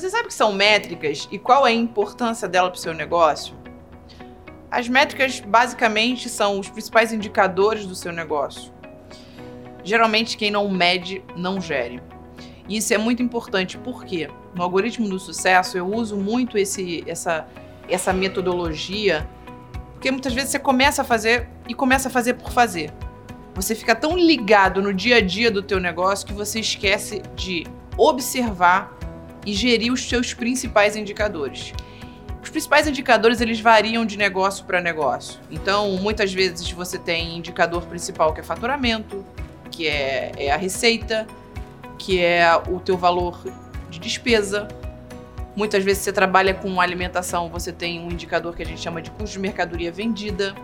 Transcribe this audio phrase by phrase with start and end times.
[0.00, 2.94] Você sabe o que são métricas e qual é a importância dela para o seu
[2.94, 3.54] negócio?
[4.70, 8.72] As métricas basicamente são os principais indicadores do seu negócio.
[9.84, 12.00] Geralmente quem não mede não gere.
[12.66, 17.46] E isso é muito importante porque no algoritmo do sucesso eu uso muito esse, essa,
[17.86, 19.28] essa metodologia
[19.92, 22.90] porque muitas vezes você começa a fazer e começa a fazer por fazer.
[23.54, 27.66] Você fica tão ligado no dia a dia do teu negócio que você esquece de
[27.98, 28.98] observar
[29.44, 31.72] e gerir os seus principais indicadores.
[32.42, 35.38] Os principais indicadores eles variam de negócio para negócio.
[35.50, 39.24] Então, muitas vezes você tem indicador principal que é faturamento,
[39.70, 41.26] que é, é a receita,
[41.98, 43.42] que é o teu valor
[43.90, 44.68] de despesa,
[45.54, 49.10] Muitas vezes você trabalha com alimentação, você tem um indicador que a gente chama de
[49.10, 50.54] custo de mercadoria vendida.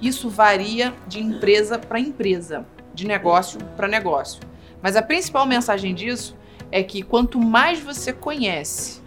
[0.00, 4.40] Isso varia de empresa para empresa, de negócio para negócio.
[4.80, 6.36] Mas a principal mensagem disso
[6.72, 9.00] é que quanto mais você conhece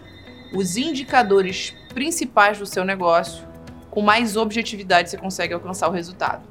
[0.54, 3.46] os indicadores principais do seu negócio,
[3.90, 6.46] com mais objetividade você consegue alcançar o resultado.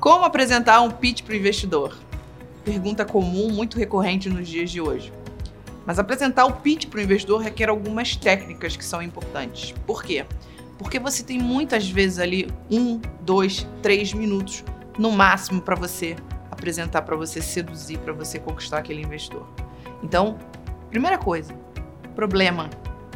[0.00, 1.96] Como apresentar um pitch para o investidor?
[2.64, 5.12] Pergunta comum, muito recorrente nos dias de hoje.
[5.84, 9.72] Mas apresentar o pitch para o investidor requer algumas técnicas que são importantes.
[9.86, 10.24] Por quê?
[10.78, 14.64] Porque você tem muitas vezes ali um, dois, três minutos
[14.98, 16.16] no máximo para você
[16.62, 19.48] apresentar, para você seduzir, para você conquistar aquele investidor.
[20.00, 20.38] Então,
[20.88, 21.52] primeira coisa,
[22.14, 22.70] problema.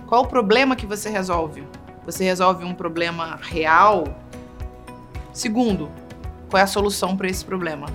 [0.09, 1.63] Qual o problema que você resolve?
[2.05, 4.05] Você resolve um problema real?
[5.33, 5.89] Segundo,
[6.51, 7.87] qual é a solução para esse problema?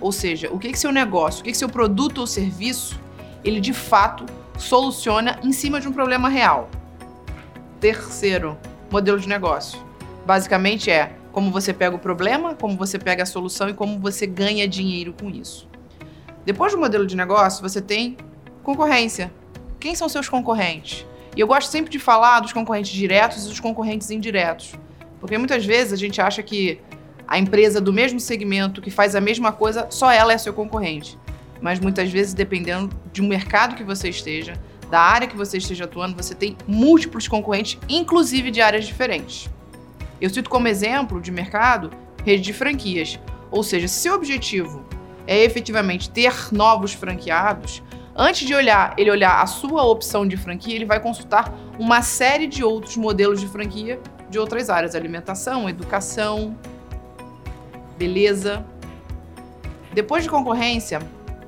[0.00, 3.00] Ou seja, o que, que seu negócio, o que, que seu produto ou serviço
[3.42, 4.26] ele de fato
[4.58, 6.68] soluciona em cima de um problema real.
[7.80, 8.58] Terceiro,
[8.90, 9.78] modelo de negócio.
[10.26, 14.26] Basicamente é como você pega o problema, como você pega a solução e como você
[14.26, 15.68] ganha dinheiro com isso.
[16.44, 18.16] Depois do modelo de negócio, você tem
[18.62, 19.32] concorrência.
[19.78, 21.06] Quem são seus concorrentes?
[21.36, 24.74] E eu gosto sempre de falar dos concorrentes diretos e dos concorrentes indiretos.
[25.20, 26.80] Porque muitas vezes a gente acha que
[27.26, 31.18] a empresa do mesmo segmento que faz a mesma coisa, só ela é seu concorrente
[31.60, 34.54] mas muitas vezes, dependendo de um mercado que você esteja,
[34.90, 39.50] da área que você esteja atuando, você tem múltiplos concorrentes, inclusive de áreas diferentes.
[40.20, 41.90] Eu cito como exemplo de mercado
[42.24, 43.18] rede de franquias.
[43.50, 44.84] Ou seja, se seu objetivo
[45.26, 47.82] é efetivamente ter novos franqueados,
[48.14, 52.46] antes de olhar, ele olhar a sua opção de franquia, ele vai consultar uma série
[52.46, 56.56] de outros modelos de franquia de outras áreas, alimentação, educação,
[57.96, 58.64] beleza.
[59.92, 61.00] Depois de concorrência,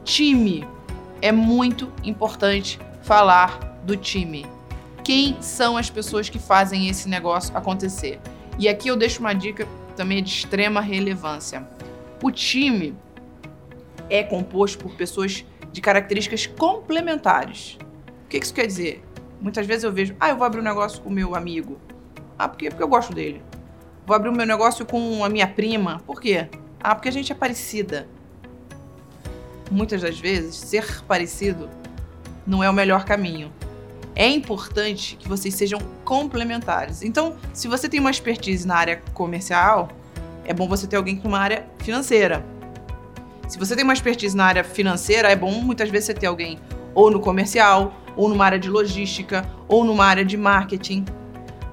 [0.04, 0.66] time.
[1.22, 4.46] É muito importante falar do time.
[5.04, 8.18] Quem são as pessoas que fazem esse negócio acontecer?
[8.60, 9.66] E aqui eu deixo uma dica
[9.96, 11.66] também de extrema relevância.
[12.22, 12.94] O time
[14.10, 17.78] é composto por pessoas de características complementares.
[18.26, 19.02] O que isso quer dizer?
[19.40, 21.80] Muitas vezes eu vejo, ah, eu vou abrir um negócio com o meu amigo.
[22.38, 22.68] Ah, por quê?
[22.68, 23.42] Porque eu gosto dele.
[24.06, 26.02] Vou abrir o meu negócio com a minha prima.
[26.06, 26.46] Por quê?
[26.82, 28.06] Ah, porque a gente é parecida
[29.70, 31.70] muitas das vezes, ser parecido
[32.46, 33.50] não é o melhor caminho.
[34.20, 37.00] É importante que vocês sejam complementares.
[37.00, 39.88] Então, se você tem uma expertise na área comercial,
[40.44, 42.44] é bom você ter alguém com uma área financeira.
[43.48, 46.58] Se você tem uma expertise na área financeira, é bom muitas vezes você ter alguém
[46.94, 51.06] ou no comercial, ou numa área de logística, ou numa área de marketing.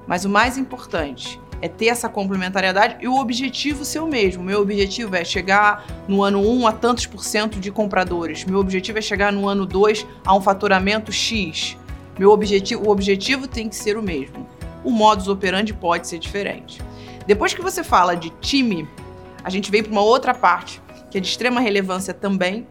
[0.08, 4.42] Mas o mais importante é ter essa complementariedade e o objetivo ser o mesmo.
[4.42, 8.46] Meu objetivo é chegar no ano 1 a tantos por cento de compradores.
[8.46, 11.76] Meu objetivo é chegar no ano 2 a um faturamento X.
[12.18, 14.48] Meu objetivo, o objetivo tem que ser o mesmo.
[14.84, 16.82] O modus operandi pode ser diferente.
[17.26, 18.88] Depois que você fala de time,
[19.44, 22.68] a gente vem para uma outra parte que é de extrema relevância também,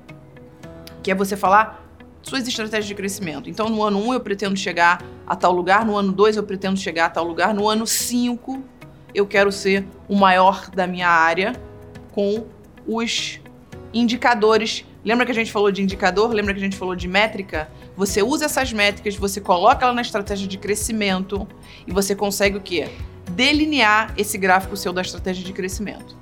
[1.02, 1.84] que é você falar
[2.22, 3.48] suas estratégias de crescimento.
[3.48, 6.76] Então, no ano 1 eu pretendo chegar a tal lugar, no ano 2 eu pretendo
[6.78, 8.62] chegar a tal lugar, no ano 5
[9.14, 11.54] eu quero ser o maior da minha área
[12.12, 12.44] com
[12.86, 13.40] os
[13.94, 14.84] indicadores.
[15.04, 16.32] Lembra que a gente falou de indicador?
[16.32, 17.70] Lembra que a gente falou de métrica?
[17.96, 21.48] Você usa essas métricas, você coloca ela na estratégia de crescimento
[21.86, 22.90] e você consegue o quê?
[23.30, 26.14] Delinear esse gráfico seu da estratégia de crescimento.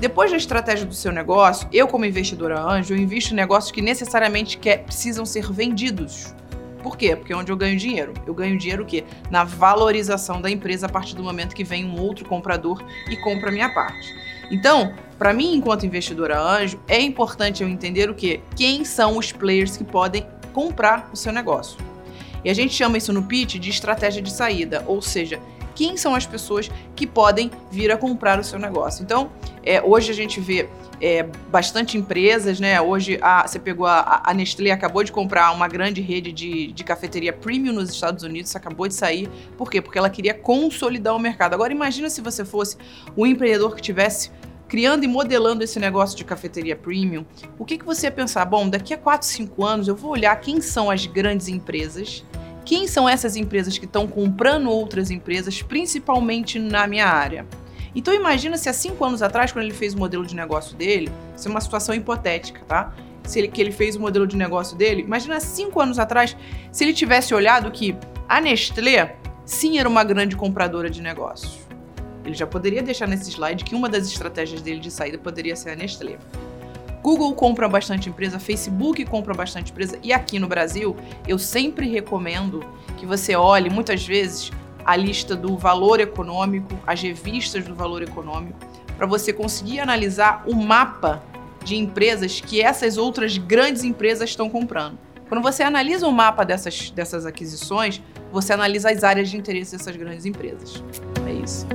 [0.00, 3.82] Depois da estratégia do seu negócio, eu como investidora anjo, eu invisto em negócios que
[3.82, 6.34] necessariamente quer, precisam ser vendidos.
[6.82, 7.14] Por quê?
[7.14, 8.14] Porque é onde eu ganho dinheiro.
[8.26, 9.04] Eu ganho dinheiro o quê?
[9.30, 13.50] Na valorização da empresa a partir do momento que vem um outro comprador e compra
[13.50, 14.12] a minha parte.
[14.50, 18.40] Então, para mim, enquanto investidora anjo, é importante eu entender o quê?
[18.56, 21.78] Quem são os players que podem comprar o seu negócio.
[22.44, 25.40] E a gente chama isso no pitch de estratégia de saída, ou seja,
[25.74, 29.02] quem são as pessoas que podem vir a comprar o seu negócio.
[29.02, 29.30] Então,
[29.64, 30.68] é, hoje a gente vê
[31.00, 32.80] é, bastante empresas, né?
[32.80, 36.84] Hoje a, você pegou a, a, Nestlé, acabou de comprar uma grande rede de, de
[36.84, 39.28] cafeteria premium nos Estados Unidos, acabou de sair.
[39.56, 39.80] Por quê?
[39.80, 41.54] Porque ela queria consolidar o mercado.
[41.54, 42.76] Agora imagina se você fosse
[43.16, 44.30] um empreendedor que tivesse
[44.72, 47.26] criando e modelando esse negócio de cafeteria premium,
[47.58, 48.42] o que, que você ia pensar?
[48.46, 52.24] Bom, daqui a 4, 5 anos eu vou olhar quem são as grandes empresas,
[52.64, 57.46] quem são essas empresas que estão comprando outras empresas, principalmente na minha área.
[57.94, 61.12] Então imagina se há cinco anos atrás, quando ele fez o modelo de negócio dele,
[61.36, 62.94] isso é uma situação hipotética, tá?
[63.24, 66.34] Se ele, que ele fez o modelo de negócio dele, imagina cinco anos atrás,
[66.70, 67.94] se ele tivesse olhado que
[68.26, 71.61] a Nestlé sim era uma grande compradora de negócios.
[72.24, 75.70] Ele já poderia deixar nesse slide que uma das estratégias dele de saída poderia ser
[75.70, 76.18] a Nestlé.
[77.02, 80.96] Google compra bastante empresa, Facebook compra bastante empresa e aqui no Brasil
[81.26, 82.64] eu sempre recomendo
[82.96, 84.52] que você olhe muitas vezes
[84.84, 88.58] a lista do valor econômico, as revistas do valor econômico,
[88.96, 91.22] para você conseguir analisar o mapa
[91.64, 94.98] de empresas que essas outras grandes empresas estão comprando.
[95.28, 99.96] Quando você analisa o mapa dessas, dessas aquisições, você analisa as áreas de interesse dessas
[99.96, 100.82] grandes empresas.
[101.26, 101.66] É isso.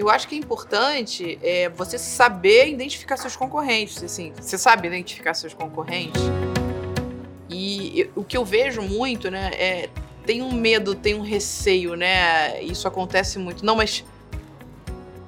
[0.00, 4.02] Eu acho que é importante é, você saber identificar seus concorrentes.
[4.02, 6.22] Assim, você sabe identificar seus concorrentes?
[7.50, 9.90] E eu, o que eu vejo muito, né, é
[10.24, 12.62] tem um medo, tem um receio, né?
[12.62, 13.62] Isso acontece muito.
[13.62, 14.02] Não, mas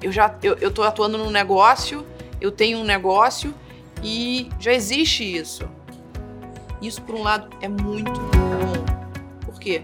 [0.01, 2.03] eu já eu, eu tô atuando num negócio,
[2.41, 3.53] eu tenho um negócio
[4.01, 5.69] e já existe isso.
[6.81, 9.45] Isso, por um lado, é muito bom.
[9.45, 9.83] Por quê?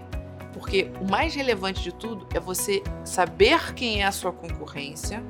[0.54, 5.24] Porque o mais relevante de tudo é você saber quem é a sua concorrência,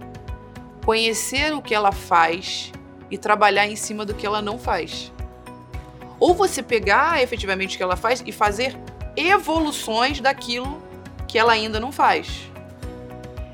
[0.85, 2.71] conhecer o que ela faz
[3.11, 5.11] e trabalhar em cima do que ela não faz.
[6.19, 8.77] Ou você pegar efetivamente o que ela faz e fazer
[9.15, 10.81] evoluções daquilo
[11.27, 12.49] que ela ainda não faz.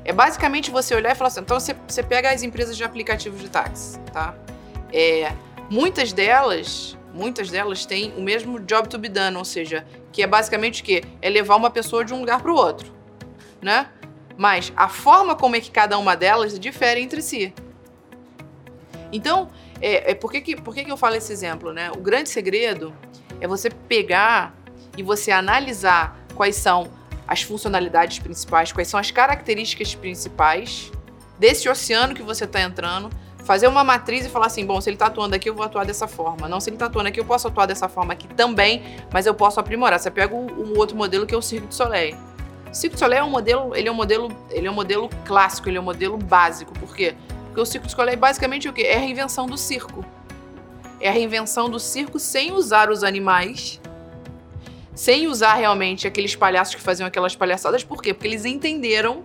[0.04, 3.48] É basicamente você olhar e falar assim: então você, pega as empresas de aplicativos de
[3.48, 4.34] táxi, tá?
[4.92, 5.32] É,
[5.68, 10.26] muitas delas, muitas delas têm o mesmo job to be done, ou seja, que é
[10.26, 11.02] basicamente o quê?
[11.22, 12.92] É levar uma pessoa de um lugar para o outro,
[13.60, 13.88] né?
[14.36, 17.54] Mas a forma como é que cada uma delas difere entre si.
[19.10, 19.48] Então,
[19.80, 21.90] é, é por, que, que, por que, que eu falo esse exemplo, né?
[21.90, 22.94] O grande segredo
[23.40, 24.54] é você pegar
[24.96, 26.90] e você analisar quais são
[27.26, 30.92] as funcionalidades principais, quais são as características principais
[31.38, 33.10] desse oceano que você está entrando,
[33.46, 35.86] fazer uma matriz e falar assim, bom, se ele está atuando aqui, eu vou atuar
[35.86, 36.48] dessa forma.
[36.48, 38.82] Não, se ele está atuando aqui, eu posso atuar dessa forma aqui também,
[39.12, 40.00] mas eu posso aprimorar.
[40.00, 42.16] Você pega o, outro modelo que é o Cirque du Soleil.
[42.68, 45.08] O Cirque du Soleil é um modelo, ele é um modelo, ele é um modelo
[45.24, 46.72] clássico, ele é um modelo básico.
[46.72, 47.14] Por quê?
[47.46, 48.82] Porque o Cirque du Soleil é basicamente o quê?
[48.82, 50.04] É a reinvenção do circo.
[51.00, 53.80] É a reinvenção do circo sem usar os animais
[54.92, 57.84] sem usar realmente aqueles palhaços que faziam aquelas palhaçadas.
[57.84, 58.14] Por quê?
[58.14, 59.22] Porque eles entenderam,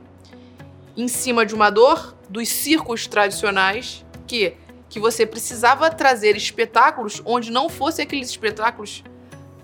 [0.97, 4.53] em cima de uma dor dos circos tradicionais, que,
[4.87, 9.03] que você precisava trazer espetáculos onde não fossem aqueles espetáculos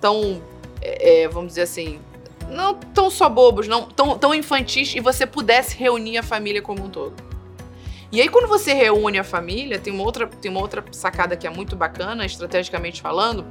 [0.01, 0.41] tão,
[0.81, 2.01] é, é, vamos dizer assim,
[2.49, 6.83] não tão só bobos, não tão, tão infantis, e você pudesse reunir a família como
[6.83, 7.15] um todo.
[8.11, 11.47] E aí, quando você reúne a família, tem uma outra, tem uma outra sacada que
[11.47, 13.45] é muito bacana, estrategicamente falando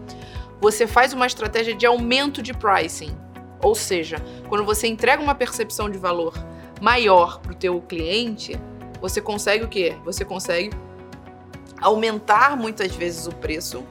[0.58, 3.14] você faz uma estratégia de aumento de pricing.
[3.62, 4.16] Ou seja,
[4.48, 6.34] quando você entrega uma percepção de valor
[6.80, 8.58] maior para o teu cliente,
[9.00, 9.94] você consegue o quê?
[10.04, 10.70] Você consegue
[11.86, 13.84] aumentar muitas vezes o preço.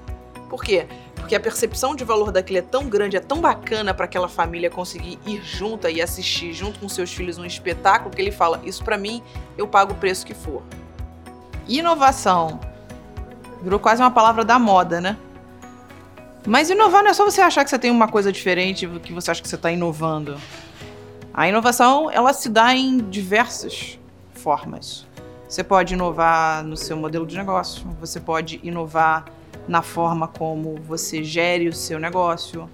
[0.49, 0.85] Por quê?
[1.15, 4.69] Porque a percepção de valor daquele é tão grande, é tão bacana para aquela família
[4.69, 8.83] conseguir ir junta e assistir junto com seus filhos um espetáculo que ele fala: Isso
[8.83, 9.23] para mim,
[9.57, 10.61] eu pago o preço que for.
[11.67, 12.59] Inovação.
[13.61, 15.17] Virou quase uma palavra da moda, né?
[16.45, 19.31] Mas inovar não é só você achar que você tem uma coisa diferente, que você
[19.31, 20.39] acha que você está inovando.
[21.33, 23.97] A inovação, ela se dá em diversas
[24.33, 25.07] formas.
[25.47, 29.25] Você pode inovar no seu modelo de negócio, você pode inovar
[29.67, 32.69] na forma como você gere o seu negócio,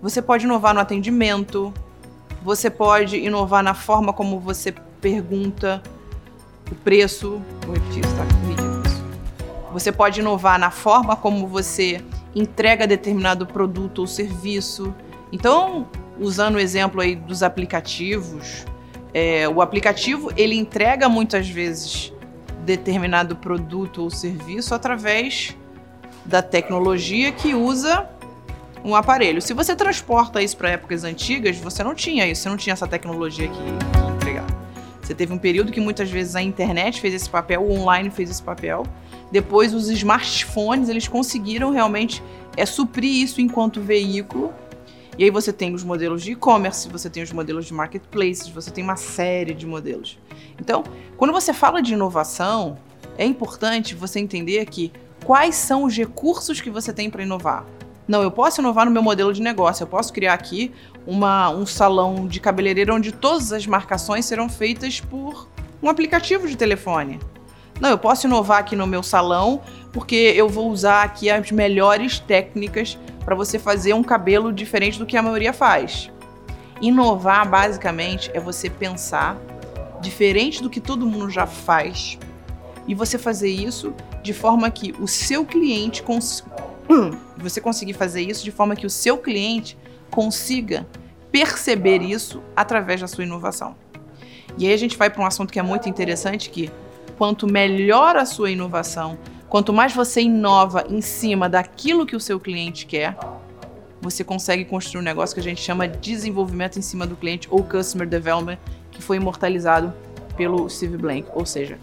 [0.00, 1.72] você pode inovar no atendimento,
[2.42, 5.82] você pode inovar na forma como você pergunta
[6.70, 7.42] o preço.
[7.66, 8.42] Vou repetir isso, tá?
[9.72, 14.94] Você pode inovar na forma como você entrega determinado produto ou serviço.
[15.32, 15.88] Então,
[16.20, 18.66] usando o exemplo aí dos aplicativos,
[19.14, 22.11] é, o aplicativo ele entrega muitas vezes
[22.64, 25.56] determinado produto ou serviço através
[26.24, 28.08] da tecnologia que usa
[28.84, 29.40] um aparelho.
[29.40, 32.86] Se você transporta isso para épocas antigas, você não tinha isso, você não tinha essa
[32.86, 34.46] tecnologia que, que entregar.
[35.00, 38.30] Você teve um período que muitas vezes a internet fez esse papel, o online fez
[38.30, 38.84] esse papel,
[39.32, 42.22] depois, os smartphones eles conseguiram realmente
[42.54, 44.52] é, suprir isso enquanto veículo.
[45.18, 48.70] E aí você tem os modelos de e-commerce, você tem os modelos de marketplaces, você
[48.70, 50.18] tem uma série de modelos.
[50.58, 50.82] Então,
[51.16, 52.78] quando você fala de inovação,
[53.18, 54.90] é importante você entender que
[55.24, 57.66] quais são os recursos que você tem para inovar.
[58.08, 60.72] Não, eu posso inovar no meu modelo de negócio, eu posso criar aqui
[61.06, 65.48] uma, um salão de cabeleireiro onde todas as marcações serão feitas por
[65.82, 67.20] um aplicativo de telefone.
[67.80, 69.60] Não, eu posso inovar aqui no meu salão
[69.92, 75.06] porque eu vou usar aqui as melhores técnicas para você fazer um cabelo diferente do
[75.06, 76.10] que a maioria faz.
[76.80, 79.38] Inovar, basicamente, é você pensar
[80.00, 82.18] diferente do que todo mundo já faz
[82.86, 86.44] e você fazer isso de forma que o seu cliente cons...
[87.38, 89.78] você conseguir fazer isso de forma que o seu cliente
[90.10, 90.86] consiga
[91.30, 93.76] perceber isso através da sua inovação.
[94.58, 96.70] E aí a gente vai para um assunto que é muito interessante que
[97.16, 99.18] quanto melhor a sua inovação,
[99.52, 103.14] quanto mais você inova em cima daquilo que o seu cliente quer,
[104.00, 107.48] você consegue construir um negócio que a gente chama de desenvolvimento em cima do cliente
[107.50, 108.56] ou customer development,
[108.90, 109.92] que foi imortalizado
[110.38, 111.28] pelo Steve Blank.
[111.34, 111.78] Ou seja,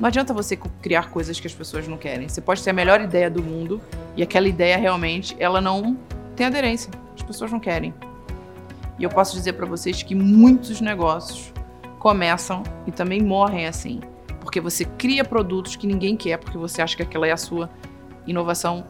[0.00, 2.28] não adianta você criar coisas que as pessoas não querem.
[2.28, 3.80] Você pode ter a melhor ideia do mundo
[4.16, 5.96] e aquela ideia realmente ela não
[6.34, 6.90] tem aderência.
[7.14, 7.94] As pessoas não querem.
[8.98, 11.52] E eu posso dizer para vocês que muitos negócios
[12.00, 14.00] começam e também morrem assim,
[14.44, 17.70] porque você cria produtos que ninguém quer, porque você acha que aquela é a sua
[18.26, 18.84] inovação,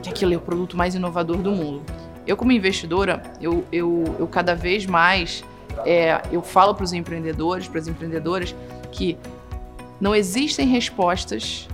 [0.00, 1.82] que aquele é o produto mais inovador do mundo.
[2.26, 5.44] Eu como investidora, eu, eu, eu cada vez mais
[5.84, 8.54] é, eu falo para os empreendedores, para as empreendedoras,
[8.92, 9.18] que
[10.00, 11.68] não existem respostas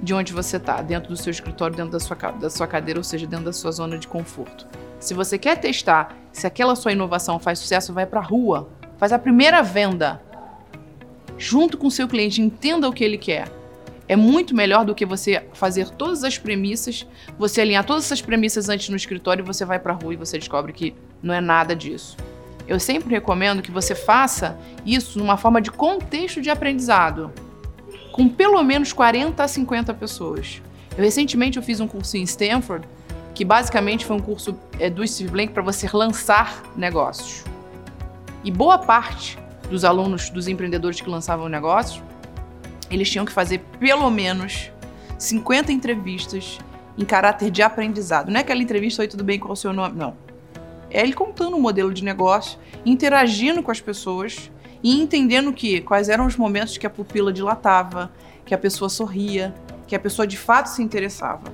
[0.00, 3.04] de onde você está, dentro do seu escritório, dentro da sua, da sua cadeira, ou
[3.04, 4.66] seja, dentro da sua zona de conforto.
[5.00, 8.68] Se você quer testar se aquela sua inovação faz sucesso, vai para a rua,
[8.98, 10.20] faz a primeira venda
[11.42, 13.50] junto com o seu cliente, entenda o que ele quer.
[14.06, 17.04] É muito melhor do que você fazer todas as premissas,
[17.36, 20.16] você alinhar todas essas premissas antes no escritório e você vai para a rua e
[20.16, 22.16] você descobre que não é nada disso.
[22.68, 24.56] Eu sempre recomendo que você faça
[24.86, 27.32] isso numa forma de contexto de aprendizado,
[28.12, 30.62] com pelo menos 40 a 50 pessoas.
[30.96, 32.86] Eu recentemente eu fiz um curso em Stanford,
[33.34, 37.42] que basicamente foi um curso é, do Steve Blank para você lançar negócios.
[38.44, 42.02] E boa parte dos alunos, dos empreendedores que lançavam negócios,
[42.90, 44.70] eles tinham que fazer pelo menos
[45.18, 46.58] 50 entrevistas
[46.96, 48.30] em caráter de aprendizado.
[48.30, 49.96] Não é aquela entrevista, oi, tudo bem, qual é o seu nome?
[49.96, 50.16] Não.
[50.90, 54.50] É ele contando o um modelo de negócio, interagindo com as pessoas
[54.82, 58.12] e entendendo que quais eram os momentos que a pupila dilatava,
[58.44, 59.54] que a pessoa sorria,
[59.86, 61.44] que a pessoa de fato se interessava.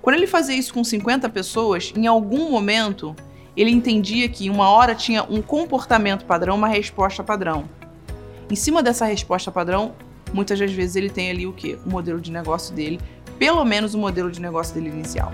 [0.00, 3.14] Quando ele fazia isso com 50 pessoas, em algum momento
[3.56, 7.68] ele entendia que uma hora tinha um comportamento padrão, uma resposta padrão.
[8.50, 9.94] Em cima dessa resposta padrão,
[10.32, 11.78] muitas das vezes ele tem ali o que?
[11.86, 13.00] O modelo de negócio dele,
[13.38, 15.32] pelo menos o modelo de negócio dele inicial.